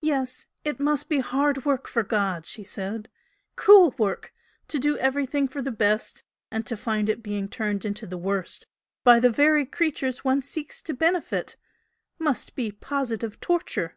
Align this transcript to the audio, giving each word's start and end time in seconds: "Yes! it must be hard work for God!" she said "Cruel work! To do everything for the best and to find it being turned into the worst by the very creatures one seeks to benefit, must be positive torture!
"Yes! 0.00 0.46
it 0.62 0.78
must 0.78 1.08
be 1.08 1.18
hard 1.18 1.64
work 1.64 1.88
for 1.88 2.04
God!" 2.04 2.46
she 2.46 2.62
said 2.62 3.08
"Cruel 3.56 3.96
work! 3.98 4.32
To 4.68 4.78
do 4.78 4.96
everything 4.98 5.48
for 5.48 5.60
the 5.60 5.72
best 5.72 6.22
and 6.52 6.64
to 6.68 6.76
find 6.76 7.08
it 7.08 7.20
being 7.20 7.48
turned 7.48 7.84
into 7.84 8.06
the 8.06 8.16
worst 8.16 8.68
by 9.02 9.18
the 9.18 9.28
very 9.28 9.66
creatures 9.66 10.22
one 10.24 10.40
seeks 10.42 10.80
to 10.82 10.94
benefit, 10.94 11.56
must 12.20 12.54
be 12.54 12.70
positive 12.70 13.40
torture! 13.40 13.96